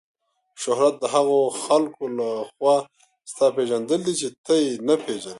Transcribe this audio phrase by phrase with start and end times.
[0.61, 2.77] شهرت د هغو خلکو له خوا
[3.31, 5.29] ستا پیژندل دي چې ته یې نه پیژنې.